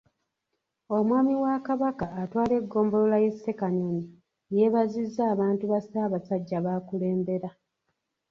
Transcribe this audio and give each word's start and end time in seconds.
Omwami 0.97 1.33
wa 1.43 1.55
Kabaka 1.67 2.05
atwala 2.21 2.53
eggombolola 2.59 3.17
y’e 3.23 3.31
Ssekanyonyi, 3.35 4.03
yeebazizza 4.55 5.21
abantu 5.33 5.63
ba 5.71 5.79
Ssaabasajja 5.83 6.57
b’akulembera. 6.65 7.49